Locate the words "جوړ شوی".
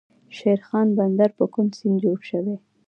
2.03-2.55